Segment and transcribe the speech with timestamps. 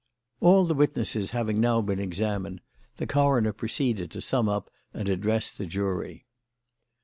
[0.39, 2.61] All the witnesses having now been examined,
[2.95, 6.25] the coroner proceeded to sum up and address the jury.